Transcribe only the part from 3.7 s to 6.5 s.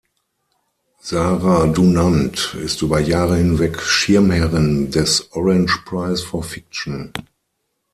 Schirmherrin des Orange Prize for